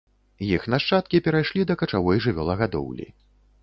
Іх 0.55 0.65
нашчадкі 0.75 1.23
перайшлі 1.29 1.69
да 1.73 1.79
качавой 1.85 2.17
жывёлагадоўлі. 2.29 3.05